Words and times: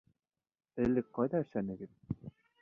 Элек 0.85 1.11
ҡайҙа 1.19 1.43
эшләнегеҙ? 1.47 1.95